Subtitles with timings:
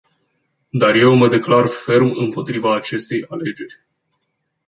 [0.69, 3.75] Dar eu mă declar ferm împotriva acestei alegeri.